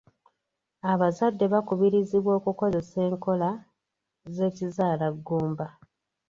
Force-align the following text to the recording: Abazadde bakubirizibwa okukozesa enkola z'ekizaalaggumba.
Abazadde 0.91 1.45
bakubirizibwa 1.53 2.31
okukozesa 2.39 2.97
enkola 3.09 3.49
z'ekizaalaggumba. 4.35 5.67